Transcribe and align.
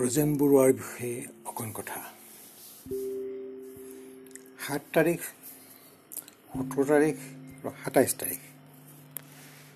ব্ৰজেন 0.00 0.30
বৰুৱাৰ 0.36 0.72
বিষয়ে 0.72 1.26
অকণ 1.44 1.72
কথা। 1.74 2.00
সাত 4.66 4.82
তাৰিখ 4.92 5.20
সোতৰ 6.52 6.84
তাৰিখ 6.84 7.16
আৰু 7.64 7.72
সাতাইছ 7.84 8.14
তাৰিখ। 8.14 8.40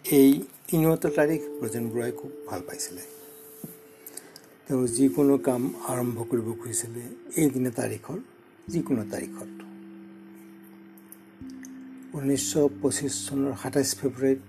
এই 0.05 0.31
তিনিওটা 0.69 1.09
তাৰিখ 1.09 1.41
ব্ৰজেন 1.61 1.85
বৰুৱাই 1.91 2.13
খুব 2.13 2.31
ভাল 2.47 2.61
পাইছিলে। 2.61 3.05
তেওঁ 4.67 4.87
যিকোনো 4.87 5.39
কাম 5.39 5.63
আৰম্ভ 5.89 6.17
কৰিব 6.31 6.49
খুজিছিলে 6.61 7.03
এই 7.37 7.51
দিনা 7.51 7.71
তাৰিখৰ 7.71 8.19
যিকোনো 8.69 9.05
তাৰিখত। 9.05 9.51
ঊনৈছশ 12.15 12.53
পঁচিছ 12.83 13.15
চনৰ 13.29 13.53
সাতাইছ 13.63 13.91
ফেব্ৰুৱাৰীত 14.01 14.41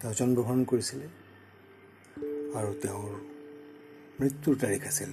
তেওঁ 0.00 0.14
জন্মগ্ৰহণ 0.14 0.64
কৰিছিলে 0.64 1.06
আৰু 2.54 2.70
তেওঁৰ 2.82 3.27
মৃত্যুৰ 4.20 4.56
তাৰিখ 4.56 4.86
আছিল। 4.86 5.10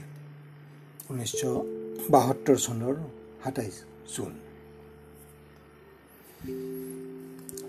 ঊনৈছশ 1.09 1.43
বাসত্তৰ 2.11 2.55
চনৰ 2.55 2.95
সাতাইছ 3.43 3.73
জুন। 4.15 4.33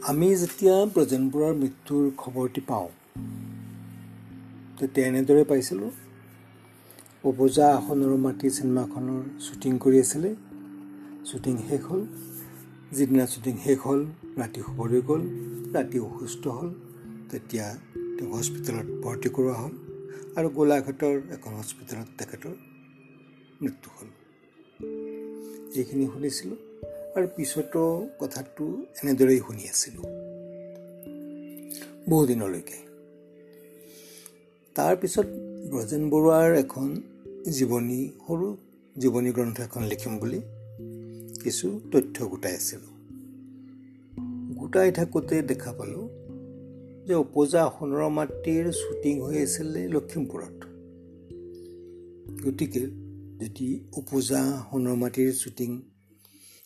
আমি 0.03 0.37
যেতিয়া 0.37 0.87
ব্ৰজেন 0.87 1.31
বৰুৱাৰ 1.31 1.55
মৃত্যুৰ 1.55 2.11
খবৰটি 2.17 2.61
পাওঁ 2.61 2.89
তেতিয়া 4.79 5.07
এনেদৰে 5.07 5.45
পাইছিলোঁ। 5.45 5.91
উপজা 7.25 7.77
আসনৰ 7.77 8.17
মাটি 8.17 8.51
চিনেমাখনৰ 8.51 9.23
শ্বুটিং 9.41 9.79
কৰি 9.79 10.01
আছিলে। 10.01 10.35
শ্বুটিং 11.25 11.59
শেষ 11.69 11.83
হ'ল। 11.83 12.07
যিদিনা 12.93 13.27
শ্বুটিং 13.27 13.59
শেষ 13.65 13.79
হ'ল 13.79 14.07
ৰাতি 14.37 14.61
শুবলৈ 14.61 15.01
গ'ল 15.01 15.23
ৰাতি 15.73 15.99
অসুস্থ 15.99 16.47
হ'ল। 16.47 16.71
তেতিয়া 17.31 17.77
তেওঁক 18.19 18.35
হস্পিটেলত 18.35 18.87
ভৰ্তি 19.05 19.29
কৰোৱা 19.29 19.55
হ'ল। 19.55 19.86
আৰু 20.37 20.49
গোলাঘাটৰ 20.49 21.15
এখন 21.33 21.53
হস্পিটেলত 21.53 22.09
তেখেতৰ 22.19 22.55
মৃত্যু 23.63 23.89
হ'ল। 23.97 24.09
এইখিনি 25.77 26.07
শুনিছিলোঁ 26.07 26.57
আৰু 27.17 27.27
পিছতো 27.37 27.83
কথাটো 28.21 28.65
এনেদৰেই 29.03 29.39
শুনি 29.39 29.65
আছিলোঁ। 29.69 30.05
বহুদিনলৈকে 32.09 32.79
তাৰপিছত 34.77 35.27
ব্ৰজেন 35.71 36.03
বৰুৱাৰ 36.11 36.51
এখন 36.55 36.89
জীৱনী 37.51 38.01
সৰু 38.27 38.47
জীৱনী 38.97 39.31
গ্ৰন্থ 39.33 39.61
এখন 39.61 39.83
লিখিম 39.83 40.19
বুলি 40.19 40.41
কিছু 41.43 41.81
তথ্য 41.93 42.17
গোটাই 42.27 42.55
আছিলোঁ। 42.55 42.93
গোটাই 44.57 44.93
থাকোঁতে 44.93 45.43
দেখা 45.43 45.73
পালোঁ 45.73 46.07
যে 47.07 47.15
উপজা 47.15 47.61
সোণৰ 47.79 48.09
মাটিৰ 48.09 48.73
শ্বুটিং 48.73 49.21
হৈ 49.21 49.43
আছিলে 49.43 49.89
লখিমপুৰত। 49.89 50.57
গতিকে 52.45 52.81
যদি 53.41 53.67
উপজা 53.97 54.41
সোণৰ 54.71 54.95
মাটিৰ 54.95 55.33
শ্বুটিং 55.33 55.71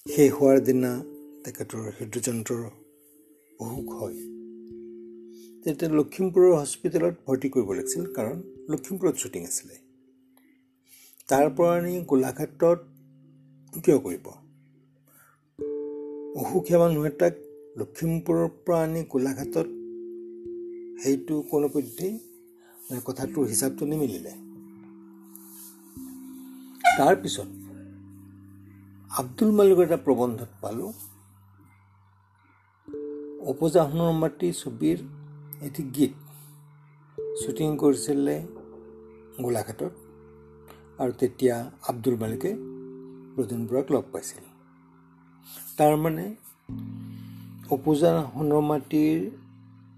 শেষ 0.06 0.32
হোৱাৰ 0.32 0.60
দিনা 0.60 0.92
তেখেতৰ 1.44 1.82
হৃদযন্ত্ৰৰ 1.98 2.62
অসুখ 3.60 3.88
হয় 3.92 4.14
তেতিয়া 5.64 5.90
লখিমপুৰৰ 5.90 6.52
হস্পিটেলত 6.54 7.14
ভৰ্তি 7.26 7.48
কৰিব 7.48 7.72
লাগিছিল 7.72 8.06
কাৰণ 8.12 8.38
লখিমপুৰত 8.68 9.14
শ্বুটিং 9.16 9.42
আছিলে। 9.44 9.76
তাৰ 11.28 11.50
পৰা 11.56 11.72
আনি 11.72 11.92
গোলাঘাটত 12.00 12.78
কিয় 13.84 13.98
কৰিব? 13.98 14.26
অসুখীয়া 16.40 16.78
মানুহ 16.78 17.04
এটাক 17.04 17.34
লখিমপুৰৰ 17.76 18.48
পৰা 18.66 18.80
আনি 18.82 19.04
গোলাঘাটত 19.08 19.79
সেইটো 21.02 21.34
কোনোপধ্যেই 21.50 22.14
কথাটোৰ 23.06 23.44
হিচাপটো 23.52 23.84
নিমিলিলে। 23.90 24.32
তাৰপিছত 26.98 27.48
আব্দুল 29.20 29.50
মালিকৰ 29.58 29.84
এটা 29.88 29.98
প্ৰবন্ধত 30.06 30.50
পালোঁ 30.62 30.92
উপজা 33.52 33.82
সোণৰ 33.90 34.12
মাটি 34.22 34.48
ছবিৰ 34.62 34.98
এটি 35.66 35.82
গীত 35.96 36.14
শ্বুটিং 37.40 37.68
কৰিছিলে 37.82 38.36
গোলাঘাটত 39.42 39.92
আৰু 41.00 41.12
তেতিয়া 41.20 41.56
আব্দুল 41.90 42.16
মালিকে 42.22 42.50
ব্ৰজেন 43.34 43.60
বৰুৱাক 43.68 43.86
লগ 43.94 44.04
পাইছিল। 44.12 44.44
তাৰমানে 45.78 46.26
উপজা 47.76 48.12
সোণৰ 48.34 48.62
মাটিৰ 48.70 49.18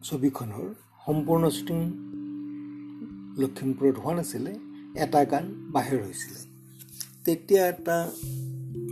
ছবিখনৰ 0.08 0.68
সম্পূৰ্ণ 1.06 1.48
শ্বুটিং 1.48 1.78
লখিমপুৰত 3.42 3.96
হোৱা 3.98 4.14
নাছিলে 4.14 4.52
এটা 5.02 5.24
গান 5.24 5.44
বাহিৰ 5.72 5.98
হৈছিলে। 6.02 6.40
তেতিয়া 7.24 7.62
এটা 7.68 7.96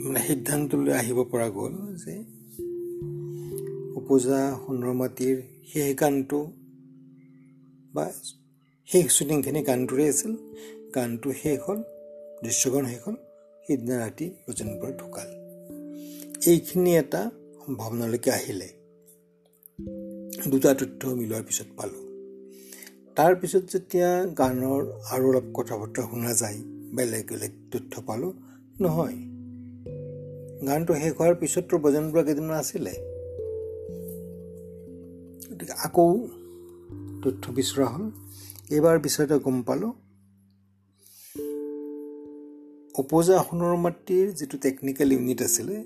মানে 0.05 0.21
সিদ্ধান্তলৈ 0.27 0.93
আহিব 0.93 1.19
পৰা 1.25 1.49
গ'ল 1.49 1.75
যে 2.03 2.15
উপজা 3.97 4.41
সোণৰ 4.63 4.93
মাটিৰ 4.93 5.37
শেষ 5.73 5.95
গানটো 5.95 6.41
বা 7.95 8.05
শেষ 8.89 9.07
শ্বুটিংখিনি 9.17 9.61
গানটোৰে 9.63 10.05
আছিল। 10.09 10.33
গানটো 10.95 11.33
শেষ 11.33 11.59
হ'ল 11.67 11.81
দৃশ্যগান 12.43 12.85
শেষ 12.87 13.01
হ'ল 13.07 13.17
সিদিনা 13.67 13.95
ৰাতি 14.07 14.27
ব্ৰজেন 14.45 14.69
বৰুৱা 14.81 14.93
ঢুকাল। 15.01 15.29
এইখিনি 16.51 16.97
এটা 16.97 17.23
সম্ভাৱনালৈকে 17.67 18.31
আহিলে। 18.31 18.80
দুটা 20.47 20.75
তথ্য 20.75 21.09
মিলোৱাৰ 21.09 21.43
পিছত 21.43 21.67
পালোঁ। 21.77 22.11
তাৰপিছত 23.17 23.63
যেতিয়া 23.73 24.27
গানৰ 24.27 24.83
আৰু 25.11 25.29
অলপ 25.29 25.43
কথা 25.55 25.77
বতৰা 25.77 26.03
শুনা 26.11 26.35
যায় 26.35 26.59
বেলেগ 26.97 27.25
বেলেগ 27.31 27.51
তথ্য 27.71 28.03
পালোঁ 28.07 28.33
নহয়। 28.81 29.15
গানটো 30.67 30.95
শেষ 30.95 31.13
হোৱাৰ 31.13 31.35
পিছততো 31.35 31.79
ব্ৰজেন 31.79 32.11
বৰুৱা 32.11 32.23
কেইদিনমান 32.23 32.59
আছিলে। 32.59 32.91
গতিকে 35.51 35.73
আকৌ 35.73 36.29
তথ্য 37.25 37.53
বিচৰা 37.53 37.87
হ'ল। 37.87 38.11
এইবাৰ 38.71 38.99
বিচাৰোঁতে 38.99 39.39
গম 39.39 39.63
পালোঁ। 39.63 39.93
উপজা 42.99 43.45
সোণৰ 43.51 43.77
মাটিৰ 43.77 44.33
যিটো 44.33 44.59
টেকনিকেল 44.59 45.13
ইউনিট 45.13 45.43
আছিলে 45.43 45.77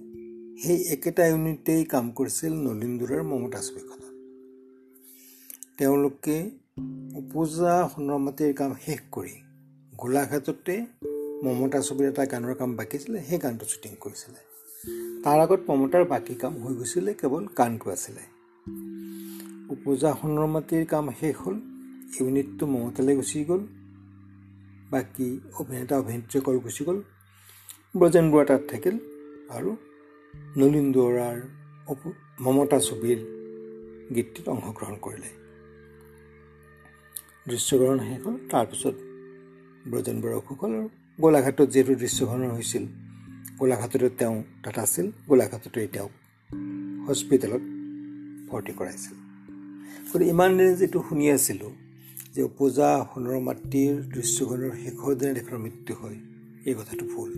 সেই 0.63 0.89
একেটা 0.89 1.27
ইউনিটেই 1.27 1.85
কাম 1.85 2.11
কৰিছিল 2.11 2.53
নলিন্দুৰাৰ 2.53 3.23
মমতা 3.23 3.61
ছবিখনত 3.61 4.04
তেওঁলোকে 5.79 6.35
উপজা 7.21 7.73
সোণৰ 7.93 8.19
মাটিৰ 8.25 8.53
কাম 8.59 8.73
শেষ 8.85 9.01
কৰি 9.15 9.35
গোলাঘাটতে 9.93 10.75
মমতা 11.45 11.81
ছবিৰ 11.87 12.07
এটা 12.11 12.25
গানৰ 12.33 12.55
কাম 12.61 12.71
বাকী 12.79 12.97
আছিলে 12.99 13.19
সেই 13.29 13.39
গানটো 13.45 13.65
শ্বুটিং 13.71 13.93
কৰিছিলে। 14.05 14.41
তাৰ 15.25 15.39
আগত 15.45 15.61
মমতাৰ 15.69 16.05
বাকী 16.13 16.35
কাম 16.43 16.53
হৈ 16.63 16.73
গৈছিলে 16.79 17.13
কেৱল 17.21 17.45
গানটো 17.59 17.87
আছিলে। 17.97 18.23
উপজা 19.75 20.11
সোণৰ 20.21 20.47
মাটিৰ 20.55 20.85
কাম 20.93 21.05
শেষ 21.21 21.35
হ'ল 21.43 21.57
ইউনিটটো 22.17 22.65
মমতালৈ 22.73 23.15
গুচি 23.21 23.39
গ'ল 23.51 23.63
বাকী 24.93 25.29
অভিনেতা 25.61 25.95
অভিনেত্ৰীসকল 26.03 26.57
গুচি 26.65 26.83
গ'ল 26.89 26.99
ব্ৰজেন 27.99 28.27
বৰুৱা 28.33 28.45
তাত 28.51 28.63
থাকিল 28.71 28.97
আৰু 29.57 29.71
নলিন 30.61 30.87
দুৱৰাৰ 30.95 31.37
মমতা 32.45 32.79
ছবিৰ 32.89 33.19
গীতটিত 34.15 34.47
অংশগ্ৰহণ 34.55 34.97
কৰিলে। 35.07 35.44
দৃশ্যগ্ৰহণ 37.47 37.99
শেষ 38.09 38.21
হ'ল। 38.25 38.37
তাৰপিছত 38.53 38.95
ব্ৰজেন 39.91 40.17
আৰু 40.79 40.87
গোলাঘাটত 41.23 41.69
যিহেতু 41.73 41.93
দৃশ্যগ্ৰহণ 42.03 42.41
হৈছিল 42.57 42.85
গোলাঘাটতে 43.59 44.09
তেওঁ 44.21 44.37
তাত 44.63 44.77
আছিল 44.85 45.07
গোলাঘাটতে 45.29 45.81
তেওঁক 45.95 46.13
হস্পিটেলত 47.07 47.63
ভৰ্তি 48.49 48.73
কৰাইছিল। 48.79 49.15
গতিকে 50.09 50.31
ইমান 50.33 50.51
দিনে 50.57 50.75
যিটো 50.81 50.99
শুনি 51.09 51.25
আছিলোঁ 51.37 51.73
যে 52.35 52.43
পূজা 52.59 52.89
সোণৰ 53.11 53.37
মাটিৰ 53.49 53.93
দৃশ্যগ্ৰহণৰ 54.15 54.73
শেষৰ 54.83 55.13
দিনা 55.19 55.33
তেখেতৰ 55.37 55.59
মৃত্যু 55.65 55.93
হয় 56.01 56.19
এই 56.69 56.75
কথাটো 56.79 57.05
ভুল। 57.13 57.31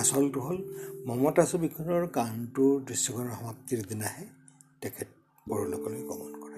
আচলটো 0.00 0.38
হ'ল 0.46 0.58
মমতা 1.06 1.44
ছবিখনৰ 1.50 2.02
গানটোৰ 2.16 2.72
দৃশ্যগ্ৰহণৰ 2.88 3.34
সমাপ্তিৰ 3.38 3.80
দিনাহে 3.90 4.24
তেখেত 4.82 5.08
পৰলোকলৈ 5.46 6.02
গমন 6.10 6.32
কৰে। 6.42 6.53